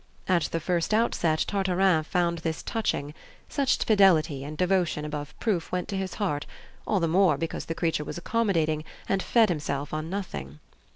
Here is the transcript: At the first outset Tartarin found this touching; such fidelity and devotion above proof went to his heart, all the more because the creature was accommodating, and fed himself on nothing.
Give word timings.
At 0.27 0.45
the 0.45 0.59
first 0.59 0.95
outset 0.95 1.45
Tartarin 1.47 2.01
found 2.01 2.39
this 2.39 2.63
touching; 2.63 3.13
such 3.47 3.77
fidelity 3.77 4.43
and 4.43 4.57
devotion 4.57 5.05
above 5.05 5.39
proof 5.39 5.71
went 5.71 5.87
to 5.89 5.95
his 5.95 6.15
heart, 6.15 6.47
all 6.87 6.99
the 6.99 7.07
more 7.07 7.37
because 7.37 7.65
the 7.65 7.75
creature 7.75 8.03
was 8.03 8.17
accommodating, 8.17 8.83
and 9.07 9.21
fed 9.21 9.49
himself 9.49 9.93
on 9.93 10.09
nothing. 10.09 10.59